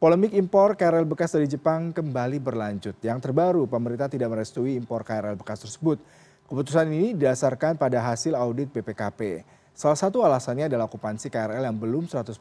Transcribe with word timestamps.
Polemik 0.00 0.32
impor 0.32 0.80
KRL 0.80 1.04
bekas 1.04 1.36
dari 1.36 1.44
Jepang 1.44 1.92
kembali 1.92 2.40
berlanjut. 2.40 2.96
Yang 3.04 3.20
terbaru, 3.20 3.68
pemerintah 3.68 4.08
tidak 4.08 4.32
merestui 4.32 4.72
impor 4.72 5.04
KRL 5.04 5.36
bekas 5.36 5.60
tersebut. 5.60 6.00
Keputusan 6.48 6.88
ini 6.88 7.12
didasarkan 7.12 7.76
pada 7.76 8.00
hasil 8.00 8.32
audit 8.32 8.72
BPKP. 8.72 9.44
Salah 9.76 10.00
satu 10.00 10.24
alasannya 10.24 10.72
adalah 10.72 10.88
okupansi 10.88 11.28
KRL 11.28 11.68
yang 11.68 11.76
belum 11.76 12.08
100%, 12.08 12.32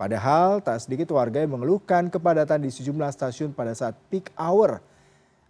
padahal 0.00 0.64
tak 0.64 0.80
sedikit 0.80 1.12
warga 1.12 1.44
yang 1.44 1.52
mengeluhkan 1.52 2.08
kepadatan 2.08 2.64
di 2.64 2.72
sejumlah 2.72 3.12
stasiun 3.12 3.52
pada 3.52 3.76
saat 3.76 3.92
peak 4.08 4.32
hour. 4.40 4.80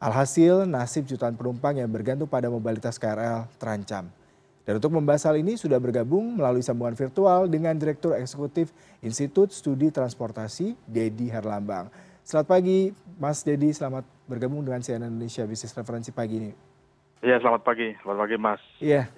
Alhasil, 0.03 0.67
nasib 0.67 1.07
jutaan 1.07 1.39
penumpang 1.39 1.79
yang 1.79 1.95
bergantung 1.95 2.27
pada 2.27 2.51
mobilitas 2.51 2.99
KRL 2.99 3.47
terancam. 3.55 4.11
Dan 4.65 4.77
untuk 4.77 4.93
membahas 4.93 5.25
hal 5.25 5.41
ini 5.41 5.57
sudah 5.57 5.81
bergabung 5.81 6.37
melalui 6.37 6.61
sambungan 6.61 6.93
virtual 6.93 7.49
dengan 7.49 7.73
Direktur 7.81 8.13
Eksekutif 8.15 8.71
Institut 9.01 9.51
Studi 9.57 9.89
Transportasi, 9.89 10.77
Dedi 10.85 11.33
Herlambang. 11.33 11.89
Selamat 12.21 12.47
pagi, 12.61 12.93
Mas 13.17 13.41
Dedi. 13.41 13.73
Selamat 13.73 14.05
bergabung 14.29 14.61
dengan 14.61 14.85
CNN 14.85 15.09
Indonesia 15.09 15.43
Bisnis 15.49 15.73
Referensi 15.73 16.13
pagi 16.13 16.35
ini. 16.39 16.53
Iya, 17.25 17.41
selamat 17.41 17.63
pagi. 17.65 17.97
Selamat 18.05 18.19
pagi, 18.23 18.37
Mas. 18.37 18.63
Iya. 18.79 19.09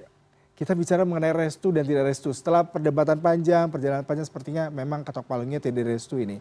Kita 0.54 0.78
bicara 0.78 1.02
mengenai 1.02 1.34
restu 1.34 1.74
dan 1.74 1.82
tidak 1.82 2.06
restu. 2.06 2.30
Setelah 2.30 2.62
perdebatan 2.62 3.18
panjang, 3.18 3.66
perjalanan 3.66 4.06
panjang 4.06 4.26
sepertinya 4.30 4.70
memang 4.70 5.02
ketok 5.02 5.26
palungnya 5.26 5.58
tidak 5.58 5.90
restu 5.90 6.22
ini. 6.22 6.38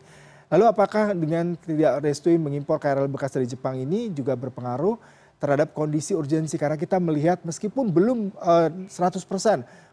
Lalu 0.52 0.66
apakah 0.68 1.16
dengan 1.16 1.56
tidak 1.56 2.04
restu 2.04 2.30
mengimpor 2.36 2.76
KRL 2.78 3.08
bekas 3.08 3.32
dari 3.32 3.48
Jepang 3.48 3.80
ini 3.80 4.12
juga 4.12 4.36
berpengaruh 4.36 5.00
terhadap 5.42 5.74
kondisi 5.74 6.14
urgensi 6.14 6.54
karena 6.62 6.78
kita 6.78 7.02
melihat 7.02 7.42
meskipun 7.42 7.90
belum 7.90 8.30
uh, 8.38 8.70
eh, 8.70 8.86
100% 8.86 9.26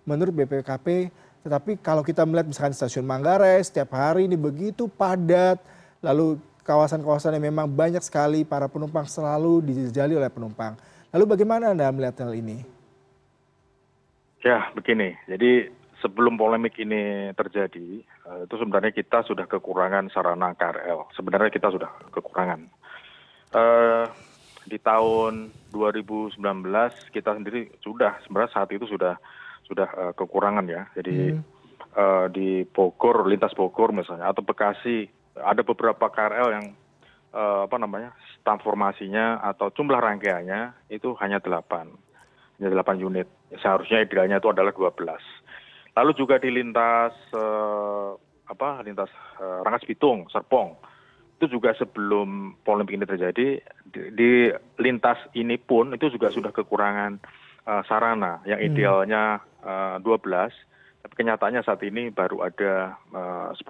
menurut 0.05 0.37
BPKP 0.37 1.09
tetapi 1.48 1.80
kalau 1.80 2.05
kita 2.05 2.29
melihat 2.29 2.52
misalkan 2.52 2.77
stasiun 2.77 3.09
Manggarai 3.09 3.65
setiap 3.65 3.97
hari 3.97 4.29
ini 4.29 4.37
begitu 4.37 4.84
padat 4.93 5.57
lalu 6.05 6.37
kawasan-kawasan 6.69 7.41
yang 7.41 7.48
memang 7.48 7.65
banyak 7.65 8.05
sekali 8.05 8.45
para 8.45 8.69
penumpang 8.69 9.09
selalu 9.09 9.65
dijajali 9.65 10.21
oleh 10.21 10.29
penumpang. 10.29 10.77
Lalu 11.09 11.24
bagaimana 11.24 11.73
Anda 11.73 11.88
melihat 11.88 12.21
hal 12.29 12.37
ini? 12.37 12.60
Ya, 14.45 14.68
begini. 14.77 15.16
Jadi 15.24 15.73
sebelum 16.05 16.37
polemik 16.37 16.77
ini 16.77 17.33
terjadi, 17.33 18.05
eh, 18.05 18.40
itu 18.45 18.55
sebenarnya 18.60 18.93
kita 18.93 19.24
sudah 19.24 19.49
kekurangan 19.49 20.12
sarana 20.12 20.52
KRL. 20.52 21.09
Sebenarnya 21.16 21.49
kita 21.49 21.73
sudah 21.73 21.88
kekurangan. 22.12 22.68
Uh, 23.49 24.05
di 24.69 24.79
tahun 24.79 25.49
2019 25.73 26.38
kita 27.11 27.30
sendiri 27.35 27.73
sudah 27.80 28.21
sebenarnya 28.23 28.52
saat 28.52 28.71
itu 28.71 28.85
sudah 28.85 29.16
sudah 29.65 29.88
uh, 29.97 30.13
kekurangan 30.13 30.69
ya. 30.69 30.85
Jadi 30.93 31.33
hmm. 31.33 31.43
uh, 31.97 32.27
di 32.29 32.69
Bogor, 32.69 33.24
lintas 33.24 33.57
Bogor 33.57 33.91
misalnya 33.96 34.29
atau 34.29 34.45
Bekasi 34.45 35.09
ada 35.41 35.65
beberapa 35.65 36.13
KRL 36.13 36.49
yang 36.52 36.66
uh, 37.33 37.65
apa 37.65 37.77
namanya 37.80 38.13
transformasinya 38.45 39.41
atau 39.45 39.73
jumlah 39.73 39.99
rangkaiannya 39.99 40.93
itu 40.93 41.16
hanya 41.21 41.41
8 41.41 42.61
hanya 42.61 42.69
8 42.69 43.01
unit. 43.01 43.29
Seharusnya 43.61 44.05
idealnya 44.05 44.41
itu 44.41 44.52
adalah 44.52 44.73
12. 44.77 44.93
Lalu 45.96 46.13
juga 46.15 46.37
di 46.39 46.52
lintas 46.52 47.16
uh, 47.33 48.13
apa 48.49 48.80
lintas 48.85 49.13
uh, 49.41 49.61
Rangkas 49.65 49.85
Bitung, 49.85 50.29
Serpong 50.33 50.98
itu 51.38 51.46
juga 51.54 51.70
sebelum 51.78 52.58
polemik 52.66 52.98
ini 52.98 53.06
terjadi 53.06 53.62
di, 53.86 54.00
di 54.10 54.30
lintas 54.82 55.22
ini 55.38 55.54
pun 55.54 55.94
itu 55.94 56.10
juga 56.10 56.34
sudah 56.34 56.50
kekurangan 56.50 57.22
uh, 57.62 57.82
sarana 57.86 58.42
yang 58.42 58.58
hmm. 58.58 58.68
idealnya 58.74 59.38
uh, 59.62 60.02
12 60.02 60.18
tapi 61.06 61.14
kenyataannya 61.14 61.62
saat 61.62 61.78
ini 61.86 62.10
baru 62.10 62.42
ada 62.42 62.98
uh, 63.14 63.54
10 63.54 63.62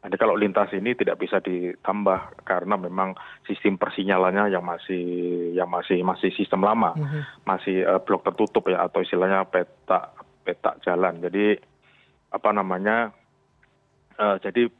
jadi 0.00 0.16
kalau 0.16 0.32
lintas 0.32 0.72
ini 0.72 0.96
tidak 0.96 1.20
bisa 1.20 1.44
ditambah 1.44 2.44
karena 2.48 2.72
memang 2.80 3.12
sistem 3.44 3.76
persinyalannya 3.76 4.48
yang 4.48 4.64
masih 4.64 5.04
yang 5.52 5.68
masih 5.68 6.00
masih 6.00 6.32
sistem 6.32 6.64
lama, 6.64 6.96
mm-hmm. 6.96 7.44
masih 7.44 7.84
uh, 7.84 8.00
blok 8.00 8.24
tertutup 8.24 8.64
ya 8.72 8.88
atau 8.88 9.04
istilahnya 9.04 9.44
peta 9.44 10.16
peta 10.40 10.80
jalan. 10.80 11.20
Jadi 11.20 11.52
apa 12.32 12.48
namanya? 12.56 13.12
Uh, 14.16 14.40
jadi 14.40 14.72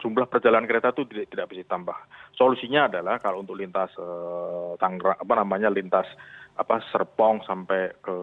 jumlah 0.00 0.26
perjalanan 0.28 0.68
kereta 0.68 0.92
itu 0.94 1.08
tidak, 1.08 1.50
bisa 1.50 1.62
ditambah. 1.66 1.98
Solusinya 2.36 2.86
adalah 2.86 3.18
kalau 3.18 3.42
untuk 3.42 3.58
lintas 3.58 3.90
eh, 3.98 4.72
apa 4.80 5.34
namanya 5.34 5.68
lintas 5.72 6.06
apa 6.56 6.84
Serpong 6.92 7.40
sampai 7.48 7.96
ke 8.04 8.16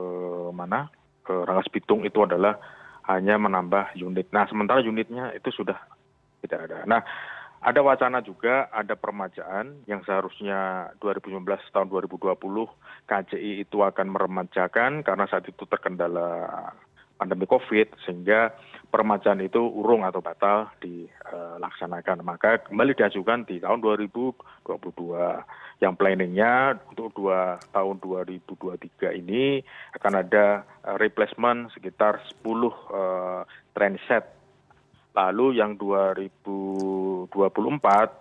mana 0.53 0.87
ke 1.25 1.33
Rangkas 1.33 1.71
Bitung 1.73 2.05
itu 2.07 2.23
adalah 2.23 2.55
hanya 3.09 3.39
menambah 3.39 3.95
unit. 3.97 4.29
Nah 4.31 4.45
sementara 4.47 4.83
unitnya 4.83 5.31
itu 5.33 5.49
sudah 5.51 5.75
tidak 6.43 6.69
ada. 6.69 6.83
Nah 6.85 7.01
ada 7.57 7.81
wacana 7.81 8.21
juga 8.21 8.69
ada 8.69 8.93
permajaan 8.93 9.81
yang 9.89 10.05
seharusnya 10.05 10.93
2019 11.01 11.41
tahun 11.73 11.87
2020 11.89 12.37
KCI 13.09 13.51
itu 13.65 13.77
akan 13.81 14.07
meremajakan 14.13 15.01
karena 15.01 15.25
saat 15.25 15.49
itu 15.49 15.65
terkendala 15.65 16.53
pandemi 17.17 17.49
COVID 17.49 17.97
sehingga 18.05 18.53
permajaan 18.87 19.43
itu 19.43 19.59
urung 19.59 20.07
atau 20.07 20.23
batal 20.23 20.71
dilaksanakan. 20.79 22.23
Maka 22.23 22.63
kembali 22.65 22.95
diajukan 22.95 23.43
di 23.45 23.59
tahun 23.59 23.83
2022. 23.83 24.63
Yang 25.77 25.93
planningnya 25.93 26.81
untuk 26.89 27.13
dua 27.13 27.61
tahun 27.69 28.01
2023 28.01 29.13
ini 29.21 29.61
akan 29.93 30.13
ada 30.25 30.65
eh, 30.81 30.97
replacement 30.97 31.69
sekitar 31.69 32.17
10 32.41 32.41
uh, 32.41 32.65
eh, 32.65 33.41
trainset. 33.77 34.25
Lalu 35.13 35.61
yang 35.61 35.77
2024 35.77 37.29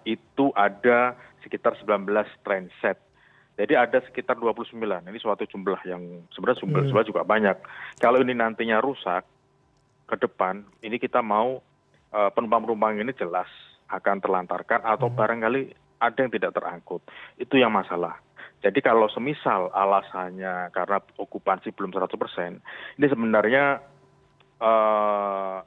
itu 0.05 0.53
ada 0.53 1.17
sekitar 1.41 1.81
19 1.81 2.05
trainset 2.45 3.01
jadi 3.57 3.73
ada 3.73 4.05
sekitar 4.05 4.37
29. 4.37 4.77
Ini 4.77 5.17
suatu 5.17 5.49
jumlah 5.49 5.81
yang 5.89 6.29
sebenarnya 6.29 6.61
jumlah, 6.61 6.81
hmm. 6.85 6.89
jumlah 6.93 7.07
juga 7.09 7.23
banyak. 7.25 7.57
Kalau 7.97 8.21
ini 8.21 8.37
nantinya 8.37 8.85
rusak 8.85 9.25
ke 10.07 10.17
depan, 10.23 10.63
ini 10.83 10.97
kita 11.03 11.21
mau 11.21 11.59
uh, 12.15 12.31
penumpang-penumpang 12.33 13.03
ini 13.03 13.13
jelas 13.19 13.51
akan 13.91 14.23
terlantarkan 14.23 14.83
atau 14.83 15.11
hmm. 15.11 15.17
barangkali 15.19 15.63
ada 16.03 16.19
yang 16.19 16.33
tidak 16.33 16.53
terangkut. 16.55 17.03
Itu 17.39 17.59
yang 17.59 17.75
masalah. 17.75 18.19
Jadi 18.65 18.81
kalau 18.81 19.07
semisal 19.13 19.69
alasannya 19.71 20.73
karena 20.73 20.99
okupansi 21.21 21.77
belum 21.77 21.93
100%, 21.93 22.99
ini 22.99 23.07
sebenarnya 23.07 23.79
uh, 24.59 25.61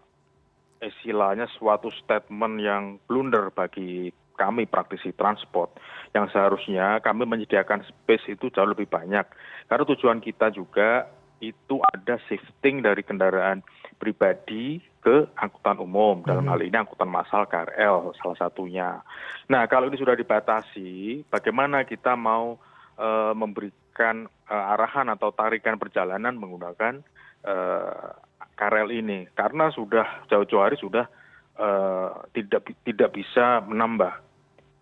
istilahnya 0.82 1.46
suatu 1.60 1.92
statement 1.94 2.56
yang 2.60 2.84
blunder 3.06 3.54
bagi 3.54 4.10
kami 4.40 4.64
praktisi 4.66 5.12
transport 5.12 5.76
yang 6.16 6.32
seharusnya 6.32 7.04
kami 7.04 7.28
menyediakan 7.28 7.84
space 7.84 8.32
itu 8.32 8.48
jauh 8.56 8.72
lebih 8.72 8.88
banyak 8.88 9.28
karena 9.68 9.84
tujuan 9.84 10.24
kita 10.24 10.48
juga 10.56 11.12
itu 11.40 11.80
ada 11.82 12.20
shifting 12.28 12.84
dari 12.84 13.04
kendaraan 13.04 13.64
pribadi 14.00 14.80
ke 15.00 15.28
angkutan 15.40 15.80
umum 15.80 16.24
dalam 16.24 16.48
hmm. 16.48 16.52
hal 16.52 16.62
ini 16.64 16.76
angkutan 16.76 17.08
massal 17.08 17.48
KRL 17.48 18.16
salah 18.20 18.38
satunya. 18.40 19.00
Nah 19.48 19.68
kalau 19.72 19.88
ini 19.88 20.00
sudah 20.00 20.16
dibatasi, 20.16 21.24
bagaimana 21.32 21.88
kita 21.88 22.16
mau 22.16 22.60
uh, 23.00 23.34
memberikan 23.36 24.28
uh, 24.48 24.74
arahan 24.76 25.12
atau 25.12 25.32
tarikan 25.32 25.80
perjalanan 25.80 26.36
menggunakan 26.36 27.00
uh, 27.48 28.16
KRL 28.56 28.92
ini? 28.92 29.28
Karena 29.36 29.72
sudah 29.72 30.28
jauh-jauh 30.28 30.64
hari 30.64 30.76
sudah 30.80 31.08
uh, 31.60 32.24
tidak 32.32 32.72
tidak 32.84 33.12
bisa 33.16 33.64
menambah 33.68 34.30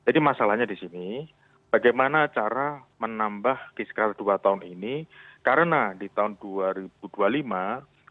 jadi 0.08 0.24
masalahnya 0.24 0.64
di 0.64 0.80
sini 0.80 1.28
bagaimana 1.68 2.32
cara 2.32 2.80
menambah 3.04 3.76
kiskar 3.76 4.16
dua 4.16 4.40
tahun 4.40 4.64
ini 4.64 5.04
karena 5.48 5.96
di 5.96 6.12
tahun 6.12 6.36
2025 6.44 7.08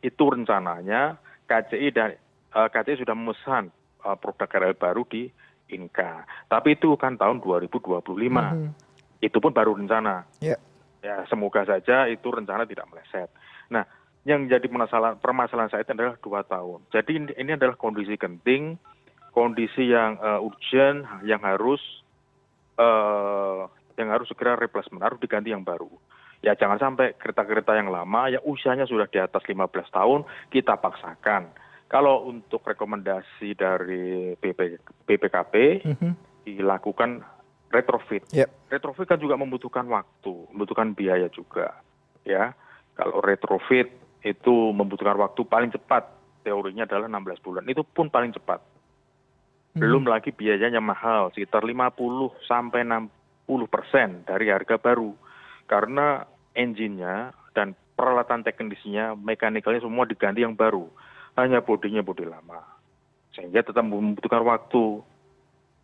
itu 0.01 0.25
rencananya 0.25 1.21
KCI 1.45 1.89
dan 1.93 2.17
uh, 2.57 2.65
eh, 2.65 2.69
KCI 2.73 3.05
sudah 3.05 3.13
memesan 3.13 3.69
uh, 4.09 4.17
produk 4.17 4.49
KRL 4.49 4.73
baru 4.73 5.05
di 5.05 5.28
Inka. 5.69 6.25
Tapi 6.49 6.81
itu 6.81 6.97
kan 6.97 7.21
tahun 7.21 7.45
2025. 7.45 7.77
Mm 7.77 8.41
-hmm. 8.41 8.69
Itu 9.21 9.37
pun 9.45 9.53
baru 9.53 9.77
rencana. 9.77 10.25
Yeah. 10.41 10.57
Ya, 11.05 11.28
semoga 11.28 11.69
saja 11.69 12.09
itu 12.09 12.25
rencana 12.33 12.65
tidak 12.65 12.89
meleset. 12.89 13.28
Nah, 13.69 13.84
yang 14.25 14.49
jadi 14.49 14.65
permasalahan, 14.65 15.21
permasalahan 15.21 15.69
saya 15.69 15.84
itu 15.84 15.93
adalah 15.93 16.16
dua 16.19 16.41
tahun. 16.41 16.81
Jadi 16.89 17.10
ini, 17.21 17.31
ini 17.37 17.51
adalah 17.53 17.77
kondisi 17.77 18.16
genting 18.16 18.81
kondisi 19.37 19.93
yang 19.93 20.16
uh, 20.16 20.41
urgent 20.41 21.05
yang 21.28 21.45
harus 21.45 21.84
uh, 22.81 23.69
yang 24.01 24.09
harus 24.09 24.25
segera 24.33 24.57
replacement 24.57 25.05
harus 25.05 25.21
diganti 25.21 25.53
yang 25.53 25.60
baru 25.60 25.93
ya 26.44 26.53
jangan 26.56 26.78
sampai 26.80 27.16
kereta-kereta 27.16 27.77
yang 27.77 27.88
lama 27.88 28.28
ya 28.28 28.41
usianya 28.44 28.84
sudah 28.84 29.09
di 29.09 29.21
atas 29.21 29.42
15 29.44 29.66
tahun 29.92 30.21
kita 30.53 30.77
paksakan. 30.80 31.53
Kalau 31.86 32.27
untuk 32.27 32.66
rekomendasi 32.66 33.54
dari 33.54 34.34
BP, 34.34 34.83
BPKP 35.06 35.54
-hmm. 35.86 36.12
dilakukan 36.42 37.22
retrofit. 37.71 38.27
Yep. 38.34 38.71
retrofit 38.71 39.06
kan 39.06 39.18
juga 39.22 39.38
membutuhkan 39.38 39.86
waktu 39.86 40.34
membutuhkan 40.50 40.94
biaya 40.94 41.30
juga 41.30 41.78
ya. 42.27 42.54
Kalau 42.97 43.21
retrofit 43.22 43.92
itu 44.24 44.54
membutuhkan 44.74 45.15
waktu 45.21 45.41
paling 45.47 45.71
cepat 45.71 46.10
teorinya 46.42 46.86
adalah 46.86 47.06
16 47.06 47.44
bulan. 47.44 47.62
Itu 47.68 47.86
pun 47.86 48.10
paling 48.10 48.34
cepat. 48.34 48.62
Belum 49.77 50.09
lagi 50.09 50.33
biayanya 50.33 50.80
mahal 50.80 51.28
sekitar 51.36 51.60
50 51.60 51.92
sampai 52.48 52.80
60 52.80 53.68
persen 53.68 54.24
dari 54.24 54.48
harga 54.48 54.80
baru 54.80 55.12
karena 55.66 56.24
engine-nya 56.57 57.36
dan 57.53 57.77
peralatan 57.97 58.45
teknisnya 58.45 59.16
mekanikalnya 59.16 59.83
semua 59.83 60.09
diganti 60.09 60.42
yang 60.45 60.57
baru. 60.57 60.86
Hanya 61.36 61.60
bodinya 61.60 62.01
bodi 62.01 62.24
lama. 62.24 62.65
Sehingga 63.36 63.60
tetap 63.60 63.84
membutuhkan 63.84 64.45
waktu. 64.47 65.04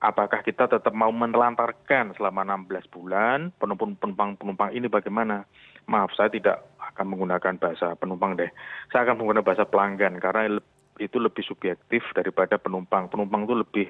Apakah 0.03 0.43
kita 0.43 0.67
tetap 0.67 0.91
mau 0.99 1.15
menelantarkan 1.15 2.19
selama 2.19 2.43
16 2.43 2.91
bulan 2.91 3.55
penumpang-penumpang 3.63 4.75
ini 4.75 4.91
bagaimana? 4.91 5.47
Maaf 5.87 6.11
saya 6.19 6.27
tidak 6.27 6.59
akan 6.79 7.15
menggunakan 7.15 7.55
bahasa 7.63 7.95
penumpang 7.95 8.35
deh. 8.35 8.51
Saya 8.91 9.07
akan 9.07 9.23
menggunakan 9.23 9.47
bahasa 9.47 9.63
pelanggan 9.63 10.19
karena 10.19 10.59
itu 10.99 11.17
lebih 11.23 11.47
subjektif 11.47 12.03
daripada 12.19 12.59
penumpang. 12.59 13.07
Penumpang 13.15 13.47
itu 13.47 13.55
lebih 13.55 13.87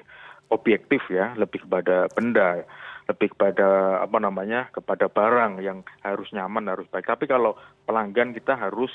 objektif 0.53 1.01
ya, 1.09 1.33
lebih 1.33 1.65
kepada 1.65 2.05
benda, 2.13 2.61
lebih 3.09 3.35
kepada 3.35 3.99
apa 3.99 4.17
namanya, 4.19 4.71
kepada 4.71 5.11
barang 5.11 5.59
yang 5.59 5.83
harus 6.03 6.29
nyaman, 6.31 6.71
harus 6.71 6.87
baik. 6.87 7.07
Tapi 7.07 7.27
kalau 7.27 7.55
pelanggan 7.83 8.31
kita 8.31 8.55
harus 8.55 8.91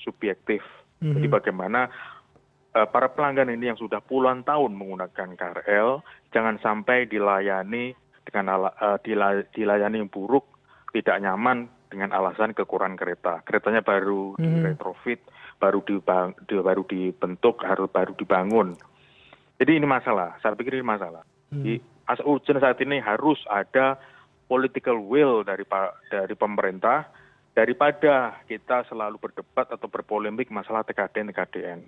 subjektif. 0.00 0.60
Mm 1.00 1.12
-hmm. 1.12 1.14
Jadi 1.20 1.26
bagaimana 1.28 1.80
uh, 2.76 2.88
para 2.88 3.08
pelanggan 3.12 3.52
ini 3.52 3.72
yang 3.72 3.80
sudah 3.80 4.00
puluhan 4.04 4.44
tahun 4.44 4.76
menggunakan 4.76 5.36
KRL 5.36 6.04
jangan 6.32 6.56
sampai 6.60 7.08
dilayani 7.08 7.96
dengan 8.26 8.68
uh, 8.68 8.98
dilayani 9.52 10.02
yang 10.02 10.10
buruk, 10.12 10.44
tidak 10.92 11.16
nyaman 11.22 11.70
dengan 11.88 12.12
alasan 12.12 12.52
kekurangan 12.52 12.98
kereta. 12.98 13.40
Keretanya 13.46 13.80
baru 13.80 14.36
mm 14.36 14.44
-hmm. 14.44 14.62
retrofit 14.68 15.20
baru 15.56 15.80
dibang, 15.84 16.36
di, 16.44 16.54
baru 16.60 16.82
dibentuk 16.84 17.64
harus 17.64 17.88
baru 17.88 18.12
dibangun. 18.12 18.76
Jadi 19.56 19.72
ini 19.80 19.86
masalah, 19.88 20.36
saya 20.44 20.52
pikir 20.52 20.76
ini 20.76 20.84
masalah. 20.84 21.24
Hmm. 21.48 21.80
As 22.06 22.22
urgent 22.22 22.62
saat 22.62 22.78
ini 22.82 23.02
harus 23.02 23.38
ada 23.50 23.98
political 24.46 25.02
will 25.02 25.42
dari 25.42 25.66
dari 26.10 26.34
pemerintah 26.38 27.10
daripada 27.56 28.38
kita 28.46 28.86
selalu 28.86 29.18
berdebat 29.18 29.66
atau 29.72 29.88
berpolemik 29.90 30.52
masalah 30.54 30.86
TKDN 30.86 31.34
TKDN. 31.34 31.80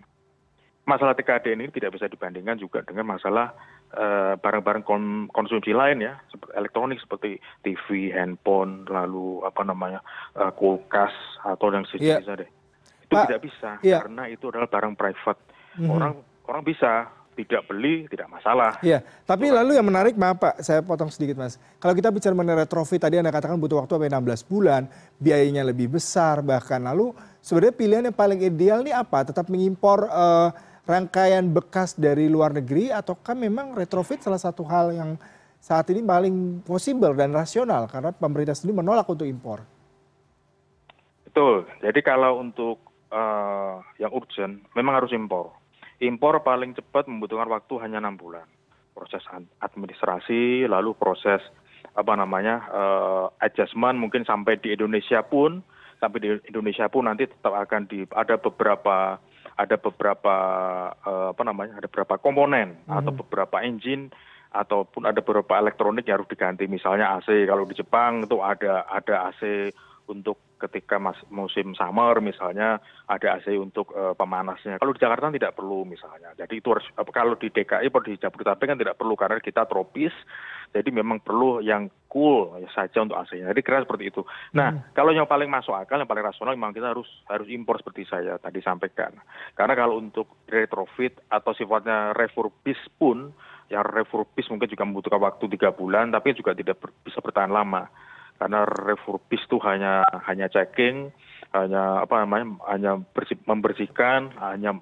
Masalah 0.88 1.12
TKDN 1.12 1.68
ini 1.68 1.70
tidak 1.70 2.00
bisa 2.00 2.08
dibandingkan 2.08 2.56
juga 2.56 2.80
dengan 2.80 3.04
masalah 3.04 3.52
eh, 3.92 4.34
barang-barang 4.40 4.82
uh, 4.82 4.88
kon 4.88 5.04
konsumsi 5.28 5.76
lain 5.76 6.00
ya, 6.00 6.16
seperti 6.32 6.56
elektronik 6.56 6.98
seperti 6.98 7.36
TV, 7.60 8.08
handphone, 8.10 8.88
lalu 8.88 9.44
apa 9.44 9.62
namanya 9.68 10.00
uh, 10.32 10.48
kulkas 10.56 11.12
atau 11.44 11.68
yang 11.68 11.84
sejenisnya 11.84 12.24
yeah. 12.24 12.40
deh 12.40 12.50
itu 13.08 13.16
Pak, 13.16 13.24
tidak 13.24 13.40
bisa 13.40 13.70
ya. 13.80 14.04
karena 14.04 14.28
itu 14.28 14.44
adalah 14.52 14.68
barang 14.68 14.94
private 15.00 15.40
mm-hmm. 15.80 15.88
orang 15.88 16.12
orang 16.44 16.62
bisa 16.62 17.08
tidak 17.38 17.70
beli 17.70 18.10
tidak 18.10 18.26
masalah. 18.26 18.82
Iya, 18.82 19.06
tapi 19.22 19.46
itu 19.46 19.54
lalu 19.54 19.78
yang 19.78 19.86
menarik 19.86 20.18
maaf 20.18 20.42
Pak, 20.42 20.58
saya 20.58 20.82
potong 20.82 21.06
sedikit 21.06 21.38
Mas. 21.38 21.54
Kalau 21.78 21.94
kita 21.94 22.10
bicara 22.10 22.34
mengenai 22.34 22.66
retrofit 22.66 22.98
tadi 22.98 23.14
Anda 23.22 23.30
katakan 23.30 23.54
butuh 23.62 23.78
waktu 23.78 23.94
sampai 23.94 24.10
16 24.10 24.50
bulan, 24.50 24.82
biayanya 25.22 25.62
lebih 25.62 25.94
besar 25.94 26.42
bahkan 26.42 26.82
lalu 26.82 27.14
sebenarnya 27.38 27.74
pilihan 27.78 28.04
yang 28.10 28.16
paling 28.18 28.42
ideal 28.42 28.82
ini 28.82 28.90
apa? 28.90 29.30
Tetap 29.30 29.46
mengimpor 29.46 30.10
uh, 30.10 30.50
rangkaian 30.82 31.46
bekas 31.46 31.94
dari 31.94 32.26
luar 32.26 32.50
negeri 32.50 32.90
ataukah 32.90 33.38
memang 33.38 33.78
retrofit 33.78 34.18
salah 34.18 34.42
satu 34.42 34.66
hal 34.66 34.90
yang 34.90 35.14
saat 35.62 35.86
ini 35.94 36.02
paling 36.02 36.66
possible 36.66 37.14
dan 37.14 37.30
rasional 37.30 37.86
karena 37.86 38.10
pemerintah 38.10 38.58
sendiri 38.58 38.82
menolak 38.82 39.06
untuk 39.06 39.30
impor? 39.30 39.62
Betul. 41.22 41.70
Jadi 41.84 42.00
kalau 42.02 42.42
untuk 42.42 42.82
uh, 43.14 43.78
yang 44.00 44.10
urgent 44.10 44.64
memang 44.74 44.98
harus 44.98 45.14
impor. 45.14 45.54
Impor 45.98 46.38
paling 46.46 46.78
cepat 46.78 47.10
membutuhkan 47.10 47.50
waktu 47.50 47.74
hanya 47.82 47.98
enam 47.98 48.14
bulan. 48.14 48.46
Proses 48.94 49.22
administrasi, 49.58 50.66
lalu 50.70 50.94
proses 50.94 51.42
apa 51.98 52.14
namanya 52.14 52.62
uh, 52.70 53.26
adjustment 53.42 53.98
mungkin 53.98 54.22
sampai 54.22 54.58
di 54.62 54.70
Indonesia 54.74 55.18
pun 55.26 55.58
sampai 55.98 56.18
di 56.22 56.28
Indonesia 56.46 56.86
pun 56.86 57.10
nanti 57.10 57.26
tetap 57.26 57.50
akan 57.50 57.90
di 57.90 58.06
ada 58.14 58.38
beberapa 58.38 59.18
ada 59.58 59.76
beberapa 59.78 60.34
uh, 61.02 61.34
apa 61.34 61.42
namanya 61.42 61.82
ada 61.82 61.90
beberapa 61.90 62.14
komponen 62.22 62.78
hmm. 62.86 63.02
atau 63.02 63.10
beberapa 63.10 63.58
engine 63.66 64.14
ataupun 64.54 65.10
ada 65.10 65.18
beberapa 65.18 65.58
elektronik 65.58 66.06
yang 66.06 66.22
harus 66.22 66.30
diganti 66.30 66.70
misalnya 66.70 67.18
AC 67.18 67.26
kalau 67.50 67.66
di 67.66 67.74
Jepang 67.74 68.24
itu 68.24 68.38
ada 68.38 68.86
ada 68.86 69.34
AC 69.34 69.74
untuk 70.06 70.38
ketika 70.78 71.02
mas, 71.02 71.18
musim 71.26 71.74
summer 71.74 72.22
misalnya 72.22 72.78
ada 73.10 73.34
AC 73.34 73.50
untuk 73.58 73.90
uh, 73.98 74.14
pemanasnya. 74.14 74.78
Kalau 74.78 74.94
di 74.94 75.02
Jakarta 75.02 75.34
tidak 75.34 75.58
perlu 75.58 75.82
misalnya. 75.82 76.30
Jadi 76.38 76.62
itu 76.62 76.70
harus 76.70 76.86
kalau 77.10 77.34
di 77.34 77.50
DKI 77.50 77.90
atau 77.90 78.06
di 78.06 78.14
Jabodetabek 78.14 78.66
kan 78.70 78.78
tidak 78.78 78.94
perlu 78.94 79.18
karena 79.18 79.42
kita 79.42 79.66
tropis. 79.66 80.14
Jadi 80.70 80.94
memang 80.94 81.18
perlu 81.18 81.58
yang 81.64 81.90
cool 82.06 82.54
saja 82.70 83.02
untuk 83.02 83.18
AC-nya. 83.18 83.50
Jadi 83.50 83.60
kira 83.64 83.82
seperti 83.82 84.12
itu. 84.12 84.22
Nah, 84.54 84.70
hmm. 84.70 84.94
kalau 84.94 85.10
yang 85.16 85.26
paling 85.26 85.50
masuk 85.50 85.74
akal, 85.74 85.98
yang 85.98 86.06
paling 86.06 86.22
rasional 86.22 86.54
memang 86.54 86.76
kita 86.76 86.94
harus 86.94 87.08
harus 87.26 87.48
impor 87.50 87.80
seperti 87.80 88.06
saya 88.06 88.38
tadi 88.38 88.62
sampaikan. 88.62 89.16
Karena 89.58 89.74
kalau 89.74 89.98
untuk 89.98 90.46
retrofit 90.46 91.18
atau 91.26 91.56
sifatnya 91.58 92.14
refurbish 92.14 92.86
pun 93.00 93.34
yang 93.72 93.82
refurbish 93.82 94.48
mungkin 94.52 94.68
juga 94.68 94.84
membutuhkan 94.86 95.20
waktu 95.20 95.44
tiga 95.56 95.72
bulan, 95.72 96.12
tapi 96.12 96.36
juga 96.36 96.52
tidak 96.52 96.80
ber, 96.80 96.92
bisa 97.00 97.18
bertahan 97.24 97.50
lama 97.50 97.88
karena 98.38 98.64
refurbish 98.64 99.44
itu 99.44 99.58
hanya 99.66 100.06
hanya 100.30 100.46
checking 100.46 101.10
hanya 101.50 102.06
apa 102.06 102.22
namanya 102.22 102.46
hanya 102.70 102.92
bersih, 103.14 103.38
membersihkan 103.44 104.32
hanya 104.38 104.78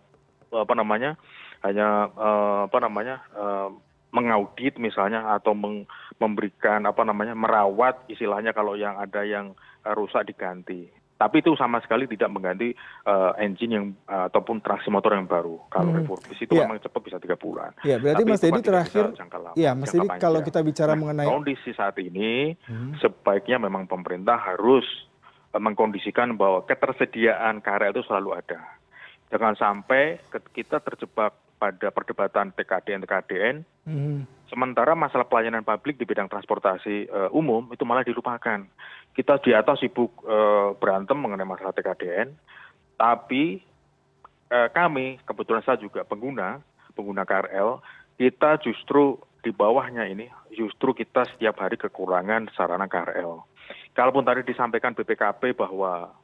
apa 0.53 0.75
namanya 0.77 1.17
hanya 1.65 2.13
uh, 2.15 2.69
apa 2.69 2.79
namanya 2.85 3.25
uh, 3.33 3.73
mengaudit 4.15 4.79
misalnya 4.81 5.35
atau 5.35 5.53
meng, 5.53 5.85
memberikan 6.17 6.85
apa 6.89 7.03
namanya 7.05 7.37
merawat 7.37 8.07
istilahnya 8.09 8.57
kalau 8.57 8.79
yang 8.79 8.97
ada 8.97 9.27
yang 9.27 9.53
rusak 9.83 10.25
diganti 10.29 10.89
tapi 11.17 11.41
itu 11.41 11.57
sama 11.57 11.81
sekali 11.81 12.05
tidak 12.05 12.29
mengganti 12.29 12.77
uh, 13.09 13.33
engine 13.41 13.73
yang 13.73 13.87
uh, 14.05 14.29
ataupun 14.29 14.61
traksi 14.61 14.93
motor 14.93 15.17
yang 15.17 15.25
baru. 15.25 15.57
Kalau 15.73 15.97
hmm. 15.97 15.99
refurbish 16.05 16.41
itu 16.45 16.53
yeah. 16.53 16.69
memang 16.69 16.85
cepat 16.85 17.01
bisa 17.01 17.17
tiga 17.17 17.41
bulan. 17.41 17.73
Ya, 17.89 17.97
berarti 17.97 18.23
Tapi 18.23 18.33
Mas 18.37 18.43
Dedi 18.45 18.61
terakhir, 18.61 19.05
iya 19.57 19.73
Mas 19.73 19.93
Dedi 19.97 20.09
kalau 20.21 20.45
kita 20.45 20.61
bicara 20.61 20.93
nah, 20.93 21.01
mengenai 21.01 21.29
kondisi 21.29 21.73
saat 21.73 21.97
ini, 21.97 22.53
hmm. 22.69 23.01
sebaiknya 23.01 23.57
memang 23.57 23.89
pemerintah 23.89 24.37
harus 24.37 24.85
uh, 25.57 25.61
mengkondisikan 25.61 26.37
bahwa 26.37 26.69
ketersediaan 26.69 27.65
KRL 27.65 27.97
itu 27.97 28.05
selalu 28.05 28.37
ada. 28.37 28.61
Jangan 29.33 29.57
sampai 29.57 30.21
kita 30.53 30.85
terjebak 30.85 31.33
pada 31.57 31.89
perdebatan 31.89 32.53
TKDN 32.53 33.01
TKDN. 33.09 33.57
Hmm 33.89 34.36
sementara 34.51 34.95
masalah 34.95 35.27
pelayanan 35.27 35.67
publik 35.67 35.99
di 35.99 36.07
bidang 36.07 36.31
transportasi 36.31 37.11
uh, 37.11 37.31
umum 37.35 37.69
itu 37.73 37.83
malah 37.83 38.07
dilupakan. 38.07 38.65
Kita 39.17 39.41
di 39.41 39.57
atas 39.57 39.81
sibuk 39.81 40.23
uh, 40.29 40.77
berantem 40.77 41.17
mengenai 41.17 41.49
masalah 41.49 41.73
TKDN, 41.73 42.37
tapi 43.01 43.65
uh, 44.53 44.69
kami 44.71 45.19
kebetulan 45.25 45.65
saya 45.65 45.81
juga 45.81 46.05
pengguna 46.05 46.61
pengguna 46.97 47.29
KRL, 47.29 47.85
kita 48.17 48.57
justru 48.65 49.21
di 49.45 49.53
bawahnya 49.53 50.09
ini 50.09 50.27
justru 50.57 50.97
kita 50.97 51.29
setiap 51.37 51.61
hari 51.61 51.77
kekurangan 51.77 52.49
sarana 52.57 52.89
KRL. 52.89 53.45
Kalaupun 53.93 54.25
tadi 54.25 54.43
disampaikan 54.49 54.97
BPKP 54.97 55.53
bahwa 55.55 56.17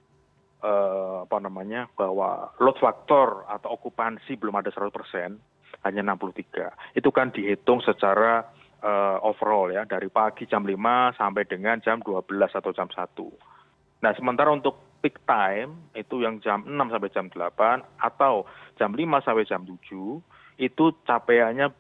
uh, 0.65 1.17
apa 1.29 1.37
namanya 1.39 1.87
bahwa 1.95 2.51
load 2.59 2.81
factor 2.81 3.45
atau 3.47 3.77
okupansi 3.77 4.41
belum 4.41 4.57
ada 4.59 4.73
100 4.73 4.89
persen, 4.91 5.37
hanya 5.85 6.15
63. 6.15 6.99
Itu 6.99 7.11
kan 7.11 7.33
dihitung 7.33 7.81
secara 7.83 8.47
uh, 8.83 9.19
overall 9.25 9.71
ya 9.73 9.87
dari 9.89 10.11
pagi 10.13 10.45
jam 10.45 10.67
5 10.67 11.19
sampai 11.19 11.43
dengan 11.49 11.81
jam 11.81 12.03
12 12.05 12.29
atau 12.53 12.71
jam 12.75 12.89
1. 12.91 12.99
Nah, 14.03 14.13
sementara 14.19 14.51
untuk 14.51 14.99
peak 15.03 15.19
time 15.27 15.91
itu 15.99 16.23
yang 16.23 16.39
jam 16.43 16.63
6 16.63 16.75
sampai 16.75 17.11
jam 17.11 17.27
8 17.31 17.83
atau 17.99 18.47
jam 18.79 18.91
5 18.95 19.27
sampai 19.27 19.45
jam 19.47 19.63
7 19.67 19.79
itu 20.61 20.85
capaiannya 21.07 21.71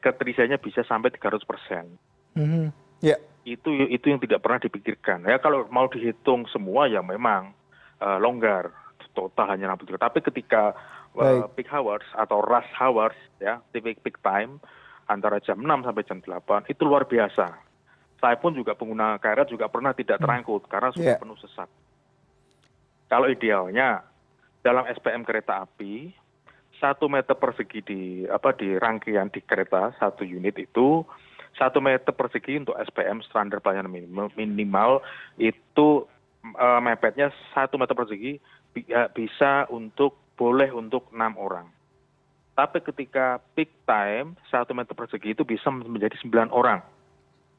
keterisiannya 0.00 0.58
bisa 0.60 0.84
sampai 0.84 1.12
300 1.12 1.44
persen. 1.44 1.84
Mm 2.36 2.46
-hmm. 2.48 2.66
yeah. 3.04 3.20
Itu 3.44 3.72
itu 3.72 4.12
yang 4.12 4.20
tidak 4.20 4.44
pernah 4.44 4.60
dipikirkan. 4.60 5.24
Ya 5.24 5.40
kalau 5.40 5.64
mau 5.72 5.88
dihitung 5.88 6.44
semua 6.52 6.88
ya 6.88 7.00
memang 7.00 7.56
uh, 8.00 8.20
longgar 8.20 8.68
total 9.16 9.56
hanya 9.56 9.72
63. 9.74 9.96
Tapi 9.96 10.18
ketika 10.22 10.76
peak 11.58 11.68
hours 11.74 12.06
atau 12.14 12.38
rush 12.42 12.70
hours 12.78 13.16
ya 13.42 13.58
peak 13.74 14.00
peak 14.02 14.18
time 14.22 14.62
antara 15.10 15.42
jam 15.42 15.58
6 15.58 15.66
sampai 15.66 16.06
jam 16.06 16.18
8 16.22 16.70
itu 16.70 16.82
luar 16.86 17.04
biasa. 17.04 17.50
Saya 18.20 18.36
pun 18.36 18.54
juga 18.54 18.78
pengguna 18.78 19.18
KRL 19.18 19.48
juga 19.48 19.66
pernah 19.66 19.90
tidak 19.90 20.20
hmm. 20.20 20.24
terangkut 20.24 20.62
hmm. 20.64 20.70
karena 20.70 20.88
sudah 20.94 21.14
yeah. 21.16 21.20
penuh 21.20 21.38
sesak. 21.42 21.70
Kalau 23.10 23.26
idealnya 23.26 24.06
dalam 24.62 24.86
SPM 24.86 25.26
kereta 25.26 25.66
api 25.66 26.14
satu 26.78 27.10
meter 27.10 27.34
persegi 27.36 27.80
di 27.82 28.02
apa 28.24 28.54
di 28.54 28.78
rangkaian 28.78 29.28
di 29.28 29.42
kereta 29.42 29.92
satu 29.98 30.22
unit 30.22 30.56
itu 30.56 31.04
satu 31.58 31.82
meter 31.82 32.14
persegi 32.14 32.62
untuk 32.62 32.78
SPM 32.78 33.20
standar 33.26 33.58
pelayanan 33.58 33.90
minimal, 33.90 34.30
minimal 34.38 35.02
itu 35.36 36.06
uh, 36.56 36.80
mepetnya 36.80 37.34
satu 37.52 37.74
meter 37.76 37.92
persegi 37.98 38.38
bisa 39.12 39.66
untuk 39.68 40.19
boleh 40.40 40.72
untuk 40.72 41.12
enam 41.12 41.36
orang. 41.36 41.68
tapi 42.50 42.80
ketika 42.80 43.40
peak 43.52 43.72
time 43.84 44.36
satu 44.48 44.72
meter 44.72 44.92
persegi 44.92 45.32
itu 45.32 45.44
bisa 45.44 45.68
menjadi 45.68 46.12
sembilan 46.20 46.48
orang 46.48 46.80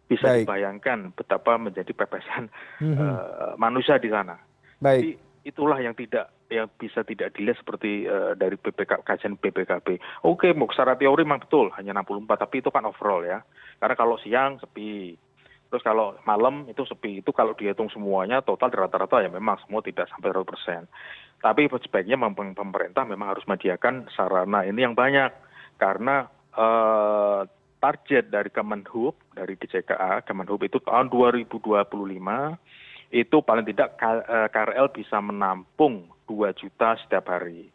bisa 0.06 0.28
Baik. 0.28 0.46
dibayangkan 0.46 1.14
betapa 1.14 1.58
menjadi 1.58 1.90
pepesan 1.94 2.50
Mhm. 2.82 2.98
eh, 2.98 3.54
manusia 3.58 3.98
di 3.98 4.10
sana 4.10 4.38
Baik. 4.78 4.98
jadi 5.02 5.12
itulah 5.42 5.78
yang 5.82 5.98
tidak 5.98 6.30
yang 6.52 6.68
bisa 6.76 7.02
tidak 7.02 7.32
dilihat 7.34 7.58
seperti 7.58 8.04
eh, 8.06 8.36
dari 8.36 8.60
BPK, 8.60 9.08
kajian 9.08 9.40
BPKP. 9.40 9.98
Oke, 10.28 10.52
mau 10.52 10.68
secara 10.68 11.00
teori 11.00 11.24
memang 11.24 11.48
betul 11.48 11.72
hanya 11.80 11.96
64, 11.96 12.44
tapi 12.44 12.60
itu 12.60 12.68
kan 12.68 12.84
overall 12.84 13.24
ya. 13.24 13.40
Karena 13.80 13.96
kalau 13.96 14.20
siang 14.20 14.60
sepi, 14.60 15.16
terus 15.72 15.82
kalau 15.88 16.20
malam 16.28 16.68
itu 16.68 16.84
sepi. 16.84 17.24
Itu 17.24 17.32
kalau 17.32 17.56
dihitung 17.56 17.88
semuanya 17.88 18.44
total 18.44 18.68
di 18.68 18.78
rata-rata 18.78 19.24
ya 19.24 19.32
memang 19.32 19.56
semua 19.64 19.80
tidak 19.80 20.12
sampai 20.12 20.36
100%. 20.36 20.92
Tapi 21.42 21.72
sebaiknya 21.72 22.20
pemerintah 22.54 23.08
memang 23.08 23.34
harus 23.34 23.48
menyediakan 23.48 24.12
sarana 24.12 24.68
ini 24.68 24.84
yang 24.84 24.94
banyak 24.94 25.32
karena 25.80 26.28
eh, 26.54 27.42
target 27.82 28.30
dari 28.30 28.52
Kemenhub 28.54 29.18
dari 29.34 29.58
DJKA 29.58 30.22
Kemenhub 30.28 30.62
itu 30.62 30.78
tahun 30.84 31.10
2025 31.10 31.58
itu 33.12 33.38
paling 33.44 33.66
tidak 33.66 33.98
K- 33.98 34.28
eh, 34.28 34.48
KRL 34.54 34.88
bisa 34.94 35.18
menampung 35.24 36.12
2 36.30 36.52
juta 36.56 36.96
setiap 37.02 37.32
hari. 37.32 37.68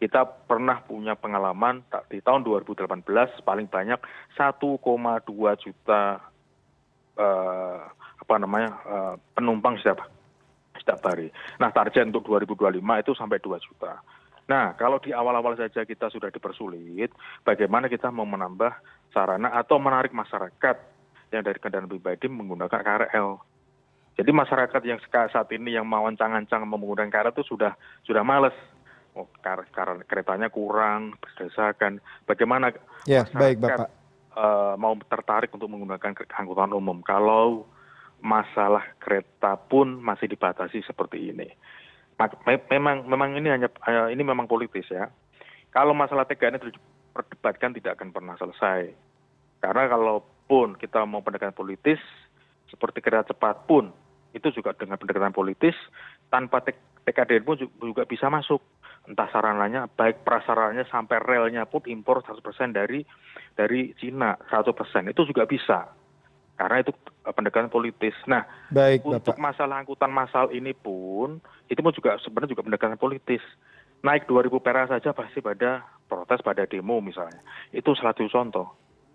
Kita 0.00 0.26
pernah 0.26 0.82
punya 0.84 1.14
pengalaman 1.14 1.86
di 2.10 2.18
tahun 2.18 2.42
2018 2.42 3.06
paling 3.46 3.70
banyak 3.70 4.00
1,2 4.34 4.74
juta 5.62 6.02
eh, 6.18 6.18
apa 6.18 6.18
namanya 6.18 6.18
eh, 6.18 7.03
penumpang 9.34 9.78
setiap 9.78 10.02
setiap 10.78 11.00
hari. 11.06 11.30
Nah 11.62 11.70
target 11.70 12.10
untuk 12.10 12.26
2025 12.28 12.80
itu 12.80 13.12
sampai 13.14 13.38
2 13.40 13.56
juta. 13.62 14.02
Nah 14.44 14.76
kalau 14.76 15.00
di 15.00 15.14
awal-awal 15.14 15.56
saja 15.56 15.86
kita 15.86 16.12
sudah 16.12 16.28
dipersulit, 16.28 17.08
bagaimana 17.46 17.88
kita 17.88 18.12
mau 18.12 18.28
menambah 18.28 18.74
sarana 19.14 19.54
atau 19.54 19.80
menarik 19.80 20.12
masyarakat 20.12 20.76
yang 21.32 21.42
dari 21.42 21.58
kendaraan 21.58 21.88
pribadi 21.88 22.28
menggunakan 22.28 22.80
KRL. 22.82 23.28
Jadi 24.14 24.30
masyarakat 24.30 24.82
yang 24.86 25.00
saat 25.10 25.48
ini 25.50 25.74
yang 25.74 25.88
mau 25.88 26.06
ancang-ancang 26.06 26.62
menggunakan 26.68 27.10
KRL 27.10 27.34
itu 27.34 27.56
sudah 27.56 27.74
sudah 28.06 28.22
males. 28.22 28.54
Oh, 29.14 29.30
kar- 29.46 29.70
kar- 29.70 30.02
keretanya 30.10 30.50
kurang, 30.50 31.14
berdasarkan 31.22 32.02
bagaimana 32.26 32.74
Ya, 33.06 33.22
baik 33.30 33.62
Bapak. 33.62 34.03
Eh, 34.34 34.74
mau 34.78 34.94
tertarik 35.06 35.50
untuk 35.54 35.70
menggunakan 35.70 36.14
angkutan 36.14 36.74
umum 36.74 37.00
kalau 37.00 37.64
masalah 38.24 38.82
kereta 38.98 39.56
pun 39.56 40.00
masih 40.00 40.28
dibatasi 40.30 40.80
seperti 40.84 41.30
ini. 41.30 41.48
Memang 42.70 43.04
memang 43.10 43.36
ini 43.36 43.48
hanya 43.50 43.68
eh, 43.88 44.08
ini 44.14 44.22
memang 44.22 44.46
politis 44.46 44.86
ya. 44.90 45.10
Kalau 45.74 45.90
masalah 45.90 46.22
TKN 46.26 46.62
itu 46.62 46.70
diperdebatkan 46.70 47.74
tidak 47.74 47.98
akan 47.98 48.14
pernah 48.14 48.34
selesai. 48.38 48.94
Karena 49.58 49.90
kalaupun 49.90 50.78
kita 50.78 51.02
mau 51.02 51.24
pendekatan 51.24 51.56
politis 51.56 51.98
seperti 52.70 53.02
kereta 53.02 53.34
cepat 53.34 53.66
pun 53.66 53.90
itu 54.34 54.50
juga 54.50 54.74
dengan 54.74 54.98
pendekatan 54.98 55.30
politis 55.30 55.78
tanpa 56.28 56.60
TKDN 57.06 57.46
pun 57.46 57.56
ju- 57.56 57.72
juga 57.78 58.02
bisa 58.04 58.26
masuk 58.26 58.60
entah 59.06 59.28
sarananya 59.30 59.86
baik 59.86 60.26
prasarannya 60.26 60.84
sampai 60.90 61.22
relnya 61.22 61.68
pun 61.68 61.84
impor 61.86 62.24
100% 62.26 62.74
dari 62.74 63.06
dari 63.54 63.94
Cina 63.94 64.34
100% 64.50 65.12
itu 65.12 65.22
juga 65.28 65.46
bisa 65.46 65.86
karena 66.54 66.86
itu 66.86 66.92
eh, 67.26 67.34
pendekatan 67.34 67.70
politis. 67.70 68.14
Nah, 68.30 68.46
Baik 68.70 69.02
untuk 69.02 69.34
Bapak. 69.34 69.42
masalah 69.42 69.82
angkutan 69.82 70.10
massal 70.10 70.54
ini 70.54 70.70
pun 70.70 71.42
itu 71.66 71.80
pun 71.82 71.94
juga 71.94 72.14
sebenarnya 72.22 72.54
juga 72.54 72.66
pendekatan 72.66 72.98
politis. 72.98 73.42
Naik 74.04 74.28
2000 74.28 74.60
perak 74.60 74.86
saja 74.92 75.16
pasti 75.16 75.40
pada 75.40 75.80
protes 76.06 76.44
pada 76.44 76.68
demo 76.68 77.00
misalnya. 77.00 77.40
Itu 77.72 77.96
salah 77.96 78.12
satu 78.12 78.28
contoh, 78.28 78.66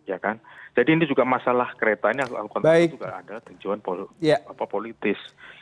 ya 0.09 0.17
kan? 0.17 0.41
Jadi 0.73 0.89
ini 0.97 1.05
juga 1.05 1.21
masalah 1.21 1.77
kereta 1.77 2.09
ini 2.09 2.25
angkutan 2.25 2.65
Baik. 2.65 2.97
juga 2.97 3.21
ada 3.21 3.35
tujuan 3.53 3.77
pol- 3.77 4.09
Ya. 4.17 4.41
apa 4.41 4.65
politis. 4.65 5.17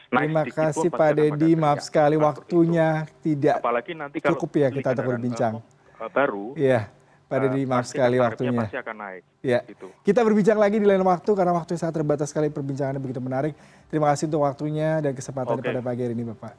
Naik 0.07 0.31
Terima 0.31 0.43
kasih 0.47 0.87
Pak 0.87 1.11
Dedi, 1.13 1.51
maaf 1.53 1.83
kerja. 1.83 1.87
sekali 1.91 2.15
waktunya 2.15 2.87
tidak 3.19 3.59
itu. 3.59 3.63
Apalagi 3.63 3.91
nanti 3.91 4.17
kalau 4.23 4.39
cukup 4.39 4.51
ya 4.55 4.67
kita 4.71 4.89
untuk 4.95 5.05
berbincang. 5.05 5.53
eh, 5.99 6.09
baru. 6.15 6.45
Iya, 6.55 6.79
Pak 7.27 7.35
eh, 7.35 7.41
Dedi, 7.43 7.61
maaf 7.67 7.83
pasti 7.83 7.91
sekali 7.91 8.15
waktunya. 8.15 8.61
Pasti 8.63 8.79
akan 8.79 8.95
naik. 8.95 9.23
Ya. 9.43 9.59
Gitu. 9.67 9.87
Kita 10.01 10.23
berbincang 10.23 10.55
lagi 10.55 10.79
di 10.79 10.87
lain 10.87 11.03
waktu 11.03 11.31
karena 11.35 11.51
waktu 11.51 11.75
sangat 11.75 11.99
terbatas 11.99 12.31
sekali 12.31 12.47
perbincangannya 12.47 13.03
begitu 13.03 13.19
menarik. 13.19 13.51
Terima 13.91 14.07
kasih 14.15 14.31
untuk 14.31 14.47
waktunya 14.47 15.03
dan 15.03 15.11
kesempatan 15.11 15.59
Oke. 15.59 15.67
pada 15.67 15.83
pagi 15.83 16.01
hari 16.07 16.15
ini 16.15 16.23
Bapak. 16.23 16.55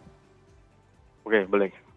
Oke, 1.24 1.48
boleh. 1.48 1.87